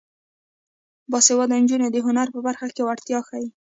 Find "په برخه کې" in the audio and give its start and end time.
2.33-2.85